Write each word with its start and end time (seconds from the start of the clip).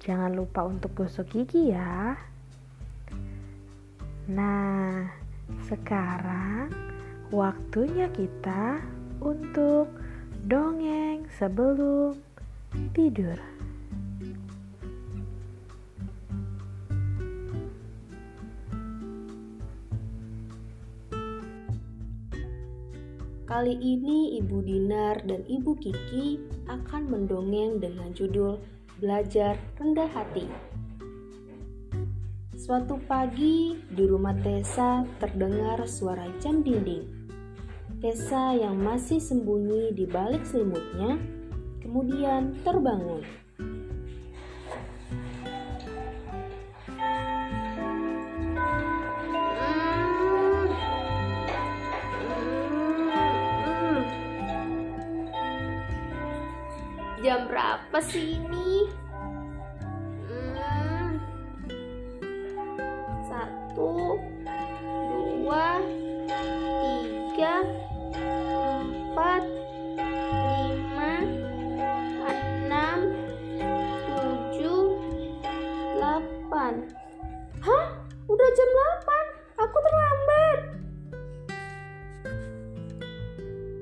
Jangan 0.00 0.32
lupa 0.32 0.64
untuk 0.64 0.96
gosok 0.96 1.28
gigi 1.28 1.76
ya. 1.76 2.16
Nah, 4.32 5.04
sekarang 5.68 6.72
waktunya 7.28 8.08
kita 8.08 8.80
untuk 9.20 9.92
dongeng 10.48 11.28
sebelum 11.36 12.16
tidur. 12.96 13.36
Kali 23.44 23.76
ini 23.76 24.40
Ibu 24.40 24.62
Dinar 24.62 25.26
dan 25.26 25.42
Ibu 25.44 25.76
Kiki 25.82 26.38
akan 26.70 27.10
mendongeng 27.10 27.82
dengan 27.82 28.14
judul 28.14 28.62
belajar 29.00 29.56
rendah 29.80 30.12
hati. 30.12 30.44
Suatu 32.60 33.00
pagi 33.08 33.80
di 33.88 34.04
rumah 34.04 34.36
Tessa 34.36 35.08
terdengar 35.16 35.80
suara 35.88 36.28
jam 36.44 36.60
dinding. 36.60 37.08
Tessa 38.04 38.52
yang 38.52 38.76
masih 38.76 39.16
sembunyi 39.16 39.96
di 39.96 40.04
balik 40.04 40.44
selimutnya 40.44 41.16
kemudian 41.80 42.60
terbangun. 42.60 43.24
Jam 57.20 57.52
berapa 57.52 58.00
sih 58.00 58.40
ini? 58.40 58.88
Hmm. 60.24 61.20
Satu, 63.28 64.16
dua, 65.44 65.84
tiga, 66.80 67.60
empat, 68.16 69.44
lima, 70.00 71.14
enam, 72.24 72.98
tujuh, 74.08 74.96
delapan. 76.00 76.88
Hah? 77.60 77.86
Udah 78.32 78.48
jam 78.56 78.68
delapan? 78.72 79.24
Aku 79.60 79.76
terlambat. 79.76 80.58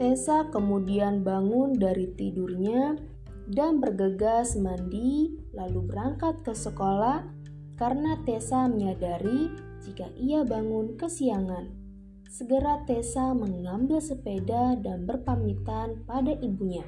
Tessa 0.00 0.48
kemudian 0.48 1.20
bangun 1.20 1.76
dari 1.76 2.08
tidurnya 2.16 2.96
dan 3.46 3.78
bergegas 3.78 4.58
mandi 4.58 5.38
lalu 5.54 5.86
berangkat 5.86 6.42
ke 6.42 6.50
sekolah 6.50 7.22
karena 7.78 8.18
Tessa 8.26 8.66
menyadari 8.66 9.52
jika 9.86 10.10
ia 10.18 10.42
bangun 10.42 10.98
kesiangan. 10.98 11.70
Segera 12.26 12.82
Tessa 12.84 13.32
mengambil 13.32 14.02
sepeda 14.02 14.74
dan 14.82 15.06
berpamitan 15.06 16.02
pada 16.04 16.34
ibunya. 16.42 16.84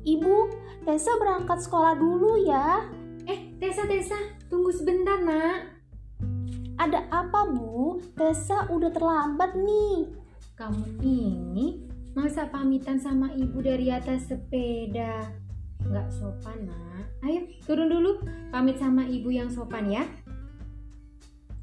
Ibu, 0.00 0.36
Tessa 0.88 1.12
berangkat 1.20 1.60
sekolah 1.60 1.94
dulu 2.00 2.48
ya. 2.48 2.88
Eh, 3.28 3.52
Tessa, 3.60 3.84
Tessa, 3.84 4.16
tunggu 4.48 4.72
sebentar, 4.72 5.20
nak. 5.20 5.76
Ada 6.80 7.04
apa, 7.12 7.52
Bu? 7.52 8.00
Tessa 8.16 8.64
udah 8.72 8.88
terlambat 8.88 9.52
nih. 9.60 10.08
Kamu 10.56 11.04
ini 11.04 11.89
Masa 12.20 12.44
pamitan 12.52 13.00
sama 13.00 13.32
ibu 13.32 13.64
dari 13.64 13.88
atas 13.88 14.28
sepeda? 14.28 15.24
Nggak 15.80 16.12
sopan, 16.12 16.68
nak. 16.68 17.08
Ayo, 17.24 17.48
turun 17.64 17.88
dulu. 17.88 18.20
Pamit 18.52 18.76
sama 18.76 19.08
ibu 19.08 19.32
yang 19.32 19.48
sopan 19.48 19.88
ya. 19.88 20.04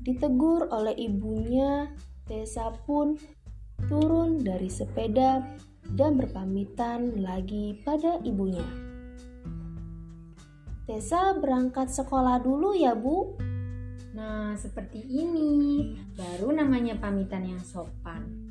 Ditegur 0.01 0.66
oleh 0.73 0.97
ibunya, 0.97 1.94
Tessa 2.25 2.73
pun 2.73 3.22
turun 3.85 4.41
dari 4.41 4.66
sepeda 4.66 5.46
dan 5.94 6.17
berpamitan 6.17 7.22
lagi 7.22 7.78
pada 7.85 8.17
ibunya. 8.25 8.66
Tessa 10.90 11.38
berangkat 11.38 11.94
sekolah 11.94 12.41
dulu 12.41 12.73
ya, 12.73 12.97
Bu. 12.97 13.38
Nah, 14.17 14.57
seperti 14.57 15.06
ini 15.06 15.94
baru 16.17 16.50
namanya 16.50 16.97
pamitan 16.97 17.46
yang 17.46 17.62
sopan. 17.62 18.47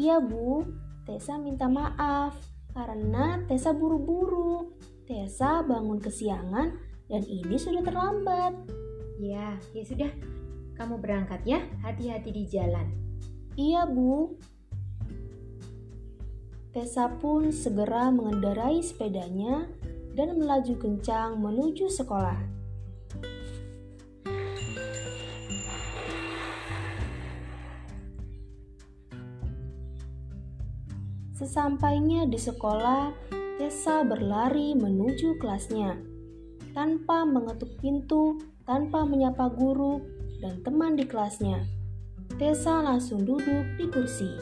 Iya 0.00 0.16
bu, 0.16 0.64
Tessa 1.04 1.36
minta 1.36 1.68
maaf 1.68 2.32
karena 2.72 3.44
Tessa 3.44 3.76
buru-buru. 3.76 4.72
Tessa 5.04 5.60
bangun 5.60 6.00
kesiangan 6.00 6.72
dan 7.04 7.22
ini 7.28 7.60
sudah 7.60 7.84
terlambat. 7.84 8.56
Ya, 9.20 9.60
ya 9.76 9.84
sudah. 9.84 10.08
Kamu 10.80 11.04
berangkat 11.04 11.44
ya, 11.44 11.60
hati-hati 11.84 12.32
di 12.32 12.48
jalan. 12.48 12.88
Iya 13.60 13.84
bu. 13.84 14.40
Tessa 16.72 17.12
pun 17.20 17.52
segera 17.52 18.08
mengendarai 18.08 18.80
sepedanya 18.80 19.68
dan 20.16 20.40
melaju 20.40 20.80
kencang 20.80 21.36
menuju 21.36 21.92
sekolah. 21.92 22.40
Sesampainya 31.40 32.28
di 32.28 32.36
sekolah, 32.36 33.16
Tessa 33.56 34.04
berlari 34.04 34.76
menuju 34.76 35.40
kelasnya. 35.40 35.96
Tanpa 36.76 37.24
mengetuk 37.24 37.80
pintu, 37.80 38.36
tanpa 38.68 39.08
menyapa 39.08 39.48
guru 39.48 40.04
dan 40.44 40.60
teman 40.60 41.00
di 41.00 41.08
kelasnya, 41.08 41.64
Tessa 42.36 42.84
langsung 42.84 43.24
duduk 43.24 43.64
di 43.80 43.88
kursi. 43.88 44.36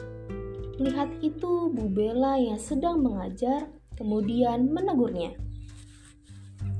Lihat 0.75 1.23
itu 1.23 1.71
Bu 1.71 1.87
Bella 1.87 2.35
yang 2.35 2.59
sedang 2.59 2.99
mengajar, 2.99 3.71
kemudian 3.95 4.67
menegurnya. 4.67 5.39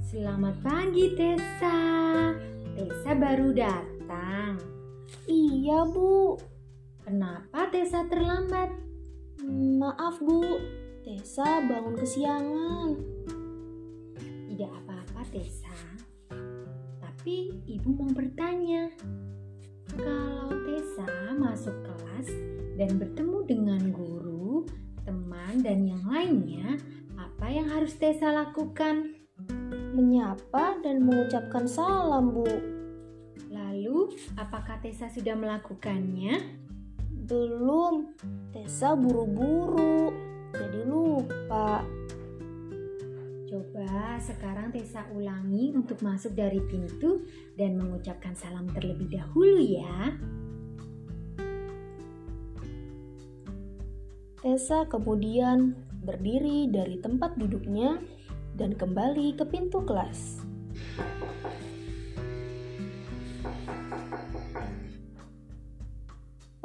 Selamat 0.03 0.59
pagi 0.59 1.16
Tessa. 1.16 1.79
Tessa 2.75 3.16
baru 3.16 3.56
datang. 3.56 4.59
Iya 5.31 5.88
Bu. 5.88 6.35
Kenapa 7.08 7.72
Tessa 7.72 8.03
terlambat? 8.03 8.88
Maaf 9.89 10.22
bu, 10.22 10.45
Tessa 11.01 11.66
bangun 11.66 11.97
kesiangan. 11.97 12.94
Tidak 14.22 14.69
apa-apa 14.69 15.25
Tessa. 15.33 15.73
Tapi 17.02 17.58
ibu 17.66 17.97
mau 17.97 18.14
bertanya. 18.14 18.93
Kalau 19.90 20.53
Tessa 20.61 21.34
masuk 21.34 21.73
kelas 21.81 22.29
dan 22.78 23.02
bertemu 23.02 23.37
dengan 23.49 23.81
guru, 23.90 24.69
teman 25.09 25.66
dan 25.66 25.81
yang 25.81 26.05
lainnya, 26.05 26.78
apa 27.17 27.49
yang 27.49 27.66
harus 27.73 27.97
Tessa 27.97 28.29
lakukan? 28.29 29.17
Menyapa 29.97 30.85
dan 30.85 31.02
mengucapkan 31.02 31.66
salam, 31.66 32.29
Bu. 32.29 32.46
Lalu, 33.49 34.14
apakah 34.37 34.78
Tessa 34.85 35.09
sudah 35.09 35.34
melakukannya? 35.34 36.68
Belum, 37.09 38.14
Tessa 38.53 38.94
buru-buru, 38.94 40.14
jadi 40.53 40.85
lupa. 40.85 41.82
Coba 43.50 44.22
sekarang 44.22 44.70
Tessa 44.70 45.09
ulangi 45.14 45.73
untuk 45.73 46.02
masuk 46.06 46.38
dari 46.38 46.61
pintu 46.70 47.26
dan 47.58 47.78
mengucapkan 47.82 48.38
salam 48.38 48.70
terlebih 48.70 49.09
dahulu 49.09 49.58
ya. 49.58 50.14
Tessa 54.40 54.88
kemudian 54.88 55.76
berdiri 56.05 56.72
dari 56.72 57.02
tempat 57.03 57.35
duduknya 57.35 58.00
dan 58.55 58.72
kembali 58.72 59.35
ke 59.35 59.44
pintu 59.50 59.84
kelas. 59.84 60.40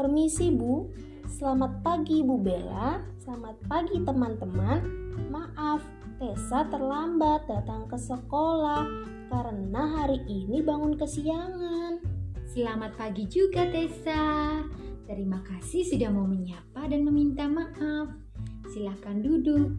Permisi 0.04 0.52
Bu, 0.52 0.92
selamat 1.24 1.80
pagi 1.80 2.20
Bu 2.20 2.36
Bella, 2.36 3.00
selamat 3.24 3.56
pagi 3.64 3.96
teman-teman. 4.04 4.84
Maaf, 5.32 5.80
Tessa 6.20 6.68
terlambat 6.68 7.48
datang 7.48 7.88
ke 7.88 7.96
sekolah 7.96 8.84
karena 9.32 9.82
hari 9.96 10.20
ini 10.28 10.60
bangun 10.60 11.00
kesiangan. 11.00 12.04
Selamat 12.52 12.92
pagi 13.00 13.24
juga 13.32 13.64
Tessa. 13.72 14.60
Terima 15.08 15.40
kasih 15.40 15.88
sudah 15.88 16.12
mau 16.12 16.28
menyapa 16.28 16.84
dan 16.84 17.00
meminta 17.08 17.48
maaf. 17.48 18.12
Silahkan 18.76 19.24
duduk. 19.24 19.72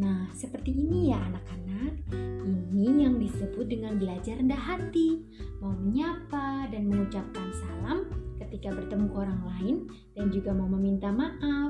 Nah, 0.00 0.32
seperti 0.32 0.72
ini 0.72 1.12
ya 1.12 1.20
anak-anak. 1.20 1.92
Ini 2.40 3.04
yang 3.04 3.20
disebut 3.20 3.68
dengan 3.68 4.00
belajar 4.00 4.40
rendah 4.40 4.56
hati. 4.56 5.20
Mau 5.60 5.76
menyapa 5.76 6.72
dan 6.72 6.88
mengucapkan 6.88 7.52
salam 7.52 8.08
ketika 8.40 8.72
bertemu 8.72 9.12
orang 9.12 9.40
lain 9.44 9.76
dan 10.16 10.32
juga 10.32 10.56
mau 10.56 10.64
meminta 10.72 11.12
maaf. 11.12 11.68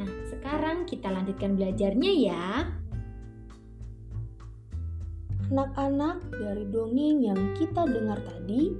Nah, 0.00 0.10
sekarang 0.32 0.88
kita 0.88 1.12
lanjutkan 1.12 1.60
belajarnya 1.60 2.12
ya. 2.16 2.48
Anak-anak 5.52 6.32
dari 6.32 6.64
dongeng 6.72 7.28
yang 7.28 7.40
kita 7.60 7.84
dengar 7.84 8.24
tadi, 8.24 8.72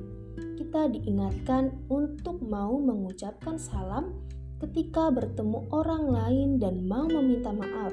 kita 0.57 0.89
diingatkan 0.89 1.85
untuk 1.93 2.41
mau 2.41 2.81
mengucapkan 2.81 3.61
salam 3.61 4.17
ketika 4.65 5.13
bertemu 5.13 5.69
orang 5.69 6.09
lain 6.09 6.49
dan 6.57 6.89
mau 6.89 7.05
meminta 7.05 7.53
maaf. 7.53 7.93